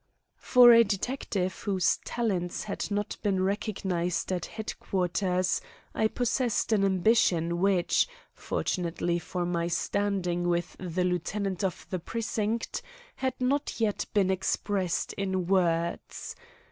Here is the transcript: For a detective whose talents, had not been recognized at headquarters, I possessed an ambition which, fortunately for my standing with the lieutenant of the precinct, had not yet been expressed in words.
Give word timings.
For 0.39 0.73
a 0.73 0.83
detective 0.83 1.53
whose 1.59 1.97
talents, 2.03 2.63
had 2.63 2.89
not 2.89 3.17
been 3.21 3.43
recognized 3.43 4.31
at 4.31 4.47
headquarters, 4.47 5.61
I 5.93 6.07
possessed 6.07 6.71
an 6.73 6.83
ambition 6.83 7.59
which, 7.61 8.07
fortunately 8.33 9.19
for 9.19 9.45
my 9.45 9.67
standing 9.67 10.47
with 10.47 10.75
the 10.79 11.03
lieutenant 11.03 11.63
of 11.63 11.85
the 11.91 11.99
precinct, 11.99 12.81
had 13.17 13.39
not 13.39 13.79
yet 13.79 14.07
been 14.11 14.31
expressed 14.31 15.13
in 15.13 15.45
words. 15.45 16.35